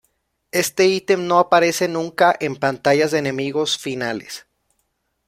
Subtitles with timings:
[0.51, 4.47] Este ítem no aparece nunca en pantallas de enemigos finales.